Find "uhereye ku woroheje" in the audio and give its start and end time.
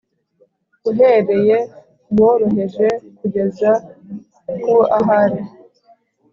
0.89-2.87